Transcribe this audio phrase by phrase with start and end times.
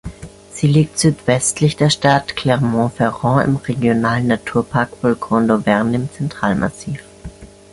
[0.51, 7.01] Sie liegt südwestlich der Stadt Clermont-Ferrand im Regionalen Naturpark Volcans d’Auvergne im Zentralmassiv.